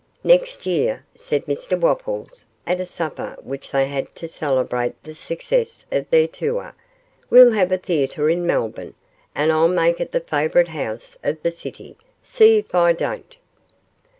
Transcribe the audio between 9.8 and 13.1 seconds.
it the favourite house of the city, see if I